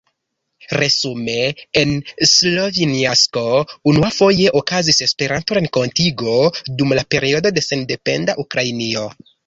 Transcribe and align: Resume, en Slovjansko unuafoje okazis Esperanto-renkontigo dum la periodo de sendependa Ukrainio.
Resume, 0.79 1.35
en 1.81 1.91
Slovjansko 2.31 3.45
unuafoje 3.93 4.49
okazis 4.63 5.05
Esperanto-renkontigo 5.11 6.37
dum 6.81 7.01
la 7.03 7.09
periodo 7.17 7.57
de 7.61 7.69
sendependa 7.73 8.41
Ukrainio. 8.49 9.11